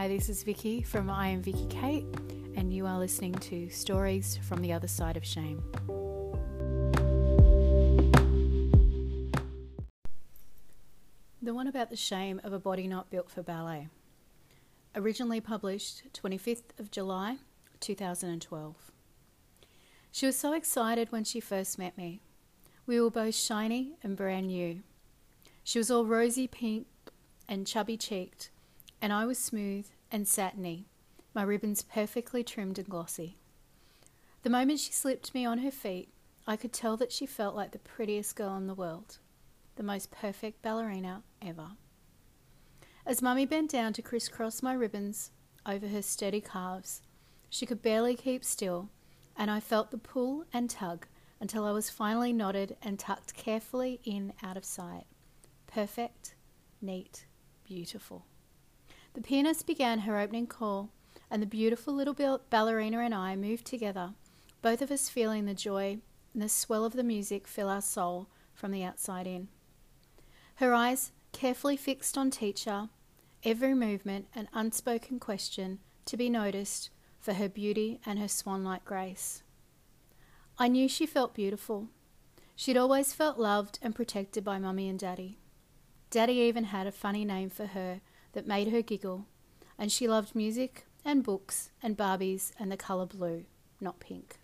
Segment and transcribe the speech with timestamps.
[0.00, 2.06] Hi, this is Vicky from I Am Vicky Kate,
[2.56, 5.62] and you are listening to Stories from the Other Side of Shame.
[11.42, 13.88] The one about the shame of a body not built for ballet.
[14.96, 17.36] Originally published 25th of July
[17.80, 18.76] 2012.
[20.10, 22.22] She was so excited when she first met me.
[22.86, 24.80] We were both shiny and brand new.
[25.62, 26.86] She was all rosy pink
[27.46, 28.48] and chubby cheeked,
[29.02, 30.86] and I was smooth and satiny,
[31.34, 33.38] my ribbons perfectly trimmed and glossy.
[34.42, 36.12] The moment she slipped me on her feet,
[36.46, 39.18] I could tell that she felt like the prettiest girl in the world,
[39.76, 41.72] the most perfect ballerina ever.
[43.06, 45.30] As Mummy bent down to crisscross my ribbons
[45.66, 47.02] over her sturdy calves,
[47.48, 48.90] she could barely keep still,
[49.36, 51.06] and I felt the pull and tug
[51.40, 55.06] until I was finally knotted and tucked carefully in out of sight.
[55.66, 56.34] Perfect,
[56.82, 57.26] neat,
[57.64, 58.26] beautiful.
[59.14, 60.90] The pianist began her opening call,
[61.30, 64.14] and the beautiful little ballerina and I moved together,
[64.62, 65.98] both of us feeling the joy
[66.32, 69.48] and the swell of the music fill our soul from the outside in.
[70.56, 72.88] Her eyes carefully fixed on teacher,
[73.42, 78.84] every movement an unspoken question to be noticed for her beauty and her swan like
[78.84, 79.42] grace.
[80.58, 81.88] I knew she felt beautiful.
[82.54, 85.38] She'd always felt loved and protected by Mummy and Daddy.
[86.10, 88.00] Daddy even had a funny name for her
[88.32, 89.26] that made her giggle,
[89.78, 93.44] and she loved music and books and Barbies and the colour blue,
[93.80, 94.38] not pink.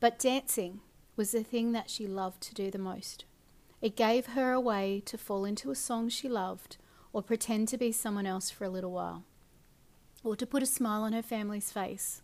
[0.00, 0.80] But dancing
[1.16, 3.24] was the thing that she loved to do the most.
[3.80, 6.76] It gave her a way to fall into a song she loved
[7.12, 9.24] or pretend to be someone else for a little while,
[10.22, 12.22] or to put a smile on her family's face.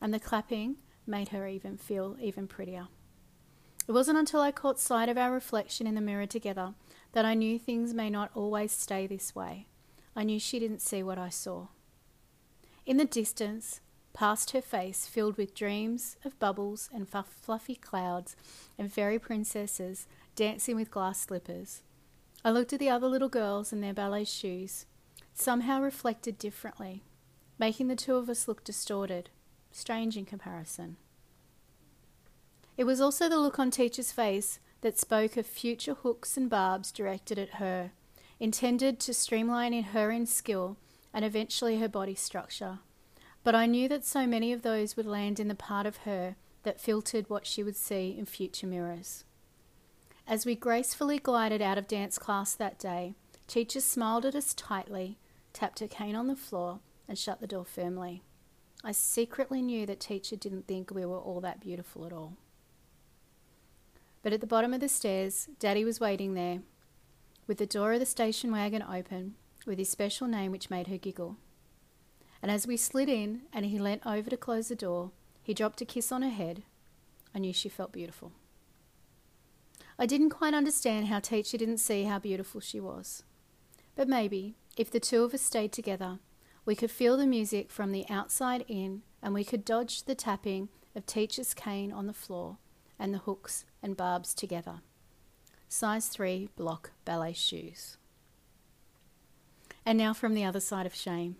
[0.00, 0.76] And the clapping
[1.06, 2.88] made her even feel even prettier.
[3.88, 6.74] It wasn't until I caught sight of our reflection in the mirror together
[7.12, 9.66] that I knew things may not always stay this way.
[10.14, 11.68] I knew she didn't see what I saw.
[12.86, 13.80] In the distance,
[14.12, 18.36] past her face filled with dreams of bubbles and fluffy clouds
[18.78, 21.82] and fairy princesses dancing with glass slippers,
[22.44, 24.86] I looked at the other little girls in their ballet shoes,
[25.34, 27.02] somehow reflected differently,
[27.58, 29.28] making the two of us look distorted,
[29.70, 30.96] strange in comparison.
[32.78, 36.90] It was also the look on Teacher's face that spoke of future hooks and barbs
[36.92, 37.92] directed at her,
[38.38, 40.76] intended to streamline in her in skill
[41.12, 42.78] and eventually her body structure.
[43.42, 46.36] But I knew that so many of those would land in the part of her
[46.62, 49.24] that filtered what she would see in future mirrors.
[50.26, 53.14] As we gracefully glided out of dance class that day,
[53.48, 55.18] teacher smiled at us tightly,
[55.52, 58.22] tapped her cane on the floor, and shut the door firmly.
[58.84, 62.36] I secretly knew that teacher didn't think we were all that beautiful at all.
[64.22, 66.60] But at the bottom of the stairs, Daddy was waiting there,
[67.46, 69.34] with the door of the station wagon open,
[69.66, 71.36] with his special name which made her giggle.
[72.42, 75.10] And as we slid in and he leant over to close the door,
[75.42, 76.62] he dropped a kiss on her head.
[77.34, 78.32] I knew she felt beautiful.
[79.98, 83.22] I didn't quite understand how teacher didn't see how beautiful she was.
[83.94, 86.18] But maybe, if the two of us stayed together,
[86.64, 90.68] we could feel the music from the outside in and we could dodge the tapping
[90.94, 92.58] of teacher's cane on the floor
[93.00, 94.82] and the hooks and barbs together.
[95.68, 97.96] Size 3 block ballet shoes.
[99.86, 101.36] And now from the other side of shame.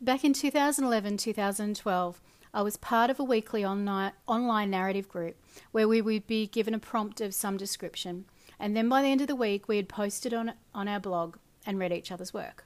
[0.00, 2.22] Back in 2011 2012,
[2.54, 5.36] I was part of a weekly online narrative group
[5.72, 8.24] where we would be given a prompt of some description,
[8.58, 11.36] and then by the end of the week, we had posted on, on our blog
[11.66, 12.64] and read each other's work.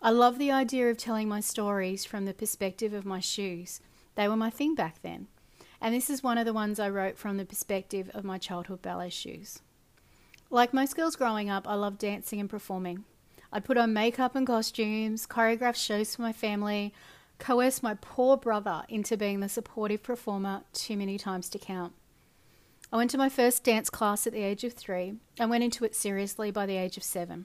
[0.00, 3.80] I love the idea of telling my stories from the perspective of my shoes.
[4.14, 5.26] They were my thing back then
[5.80, 8.82] and this is one of the ones I wrote from the perspective of my childhood
[8.82, 9.60] ballet shoes.
[10.50, 13.04] Like most girls growing up, I loved dancing and performing.
[13.52, 16.92] I'd put on makeup and costumes, choreograph shows for my family,
[17.38, 21.92] coerce my poor brother into being the supportive performer too many times to count.
[22.92, 25.84] I went to my first dance class at the age of three and went into
[25.84, 27.44] it seriously by the age of seven.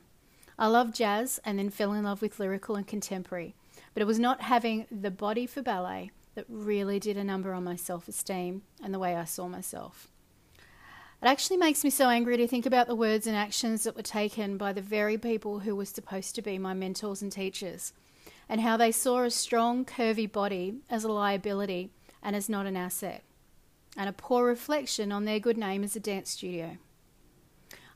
[0.58, 3.56] I loved jazz and then fell in love with lyrical and contemporary,
[3.94, 7.64] but it was not having the body for ballet that really did a number on
[7.64, 10.08] my self esteem and the way I saw myself.
[11.22, 14.02] It actually makes me so angry to think about the words and actions that were
[14.02, 17.94] taken by the very people who were supposed to be my mentors and teachers,
[18.50, 21.92] and how they saw a strong, curvy body as a liability
[22.22, 23.24] and as not an asset,
[23.96, 26.78] and a poor reflection on their good name as a dance studio.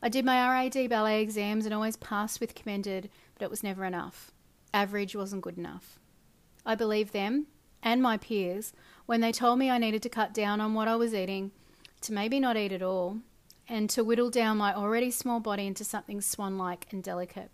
[0.01, 3.83] I did my RAD ballet exams and always passed with commended, but it was never
[3.83, 4.31] enough.
[4.73, 5.99] Average wasn't good enough.
[6.65, 7.47] I believe them
[7.83, 8.73] and my peers
[9.05, 11.51] when they told me I needed to cut down on what I was eating,
[12.01, 13.19] to maybe not eat at all,
[13.67, 17.51] and to whittle down my already small body into something swan like and delicate.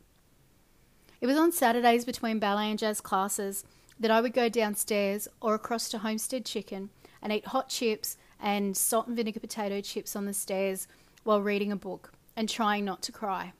[1.21, 3.63] It was on Saturdays between ballet and jazz classes
[3.99, 6.89] that I would go downstairs or across to Homestead Chicken
[7.21, 10.87] and eat hot chips and salt and vinegar potato chips on the stairs
[11.23, 13.53] while reading a book and trying not to cry.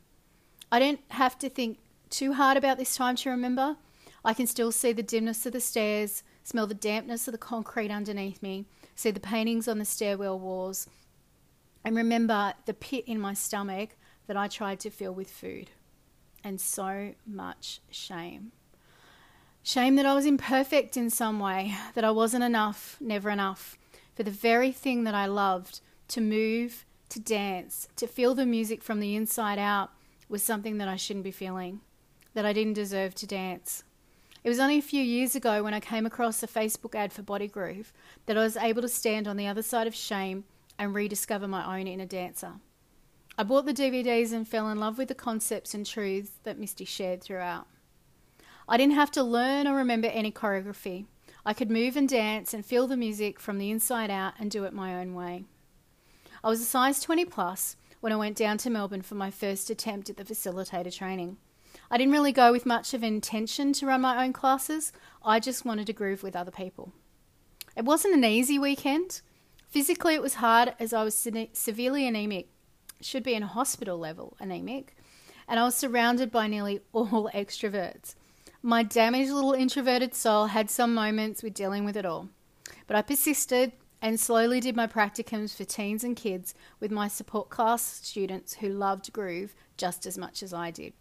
[0.72, 1.78] I didn't have to think
[2.10, 3.78] too hard about this time to remember.
[4.26, 7.92] I can still see the dimness of the stairs, smell the dampness of the concrete
[7.92, 10.88] underneath me, see the paintings on the stairwell walls,
[11.84, 13.92] and remember the pit in my stomach
[14.28, 15.72] that I tried to fill with food.
[16.44, 18.52] And so much shame.
[19.64, 23.78] Shame that I was imperfect in some way, that I wasn't enough, never enough,
[24.14, 25.80] for the very thing that I loved
[26.10, 29.92] to move, to dance, to feel the music from the inside out
[30.28, 31.80] was something that I shouldn't be feeling,
[32.34, 33.84] that I didn't deserve to dance.
[34.44, 37.22] It was only a few years ago when I came across a Facebook ad for
[37.22, 37.94] Body Groove
[38.26, 40.44] that I was able to stand on the other side of shame
[40.78, 42.56] and rediscover my own inner dancer.
[43.38, 46.84] I bought the DVDs and fell in love with the concepts and truths that Misty
[46.84, 47.68] shared throughout.
[48.68, 51.06] I didn't have to learn or remember any choreography.
[51.46, 54.66] I could move and dance and feel the music from the inside out and do
[54.66, 55.46] it my own way.
[56.44, 59.70] I was a size 20 plus when I went down to Melbourne for my first
[59.70, 61.38] attempt at the facilitator training.
[61.94, 64.92] I didn't really go with much of intention to run my own classes,
[65.24, 66.92] I just wanted to groove with other people.
[67.78, 69.22] It wasn't an easy weekend.
[69.70, 71.16] Physically, it was hard as I was
[71.54, 72.48] severely anemic,
[73.00, 74.96] should be in hospital level anemic,
[75.48, 78.16] and I was surrounded by nearly all extroverts.
[78.64, 82.30] My damaged little introverted soul had some moments with dealing with it all,
[82.88, 87.52] but I persisted and slowly did my practicums for teens and kids with my support
[87.52, 90.94] class students who loved groove just as much as I did.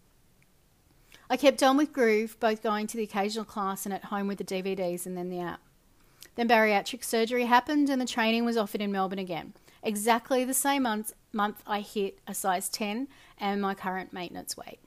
[1.33, 4.37] I kept on with groove, both going to the occasional class and at home with
[4.37, 5.63] the DVDs and then the app.
[6.35, 9.55] Then bariatric surgery happened and the training was offered in Melbourne again.
[9.83, 13.09] Exactly the same month, month I hit a size 10
[13.39, 14.81] and my current maintenance weight.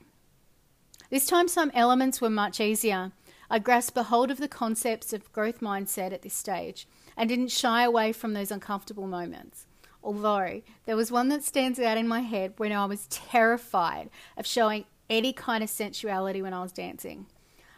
[1.10, 3.10] This time, some elements were much easier.
[3.50, 7.50] I grasped a hold of the concepts of growth mindset at this stage and didn't
[7.50, 9.66] shy away from those uncomfortable moments.
[10.00, 14.46] Although there was one that stands out in my head when I was terrified of
[14.46, 17.26] showing any kind of sensuality when I was dancing.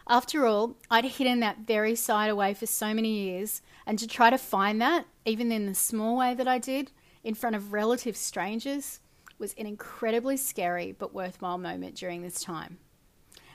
[0.08, 4.30] After all, I'd hidden that very side away for so many years, and to try
[4.30, 6.92] to find that, even in the small way that I did,
[7.22, 9.00] in front of relative strangers,
[9.38, 12.78] was an incredibly scary but worthwhile moment during this time.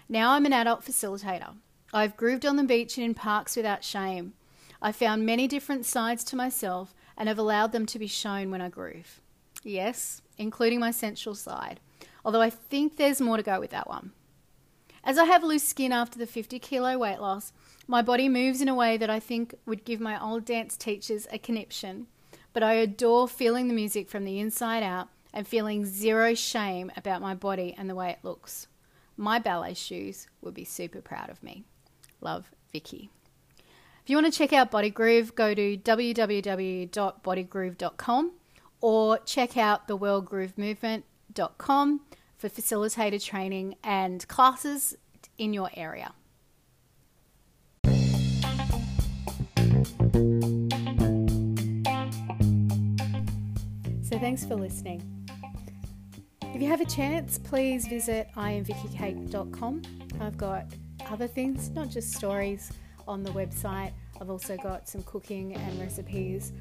[0.08, 1.56] Now I'm an adult facilitator.
[1.94, 4.34] I've grooved on the beach and in parks without shame.
[4.82, 8.62] I've found many different sides to myself and have allowed them to be shown when
[8.62, 9.22] I groove.
[9.64, 11.80] Yes, including my sensual side,
[12.24, 14.12] although I think there's more to go with that one.
[15.04, 17.52] As I have loose skin after the 50 kilo weight loss,
[17.88, 21.28] my body moves in a way that I think would give my old dance teachers
[21.32, 22.08] a conniption.
[22.54, 27.22] But I adore feeling the music from the inside out and feeling zero shame about
[27.22, 28.68] my body and the way it looks.
[29.18, 31.66] My ballet shoes would be super proud of me.
[32.22, 33.10] Love, Vicky.
[34.04, 38.32] If you want to check out Body Groove, go to www.bodygroove.com
[38.82, 39.88] or check out
[41.36, 44.96] for facilitator training and classes
[45.38, 46.14] in your area.
[54.04, 55.02] So, thanks for listening.
[56.42, 59.82] If you have a chance, please visit iamvickykate.com.
[60.22, 60.66] I've got
[61.10, 62.72] other things, not just stories,
[63.08, 63.92] on the website.
[64.22, 66.54] I've also got some cooking and recipes.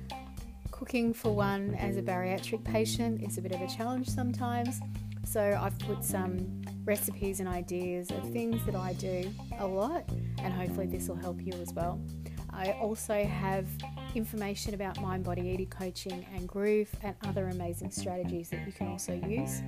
[0.82, 4.80] Cooking for one as a bariatric patient is a bit of a challenge sometimes.
[5.24, 10.02] So I've put some recipes and ideas of things that I do a lot,
[10.38, 12.00] and hopefully this will help you as well.
[12.50, 13.68] I also have
[14.16, 18.88] information about mind body eating coaching and groove and other amazing strategies that you can
[18.88, 19.62] also use.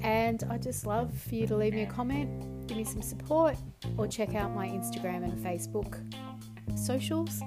[0.00, 3.58] And I just love for you to leave me a comment, give me some support,
[3.98, 6.00] or check out my Instagram and Facebook
[6.78, 7.42] socials.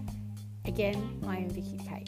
[0.65, 2.07] Again, I am Vicky Kate.